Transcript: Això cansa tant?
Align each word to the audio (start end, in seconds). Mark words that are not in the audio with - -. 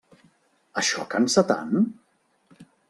Això 0.83 1.05
cansa 1.13 1.47
tant? 1.55 1.79